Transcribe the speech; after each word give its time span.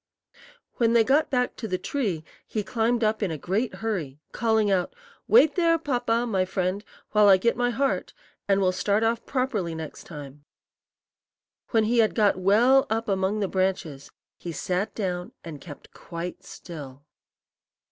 When 0.77 0.93
they 0.93 1.03
got 1.03 1.29
back 1.29 1.55
to 1.57 1.67
the 1.67 1.77
tree, 1.77 2.23
he 2.47 2.63
climbed 2.63 3.03
up 3.03 3.21
in 3.21 3.29
a 3.29 3.37
great 3.37 3.75
hurry, 3.75 4.19
calling 4.31 4.71
out, 4.71 4.95
"Wait 5.27 5.53
there, 5.53 5.77
Papa, 5.77 6.25
my 6.25 6.43
friend, 6.43 6.83
while 7.11 7.27
I 7.29 7.37
get 7.37 7.55
my 7.55 7.69
heart, 7.69 8.15
and 8.47 8.59
we'll 8.59 8.71
start 8.71 9.03
off 9.03 9.23
properly 9.27 9.75
next 9.75 10.05
time." 10.05 10.43
When 11.69 11.83
he 11.83 11.99
had 11.99 12.15
got 12.15 12.35
well 12.35 12.87
up 12.89 13.07
among 13.07 13.41
the 13.41 13.47
branches, 13.47 14.09
he 14.37 14.51
sat 14.51 14.95
down 14.95 15.33
and 15.43 15.61
kept 15.61 15.93
quite 15.93 16.43
still. 16.43 17.03